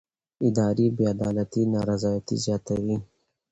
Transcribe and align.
اداري 0.47 0.87
بې 0.95 1.03
عدالتي 1.13 1.61
نارضایتي 1.73 2.35
زیاتوي 2.45 2.95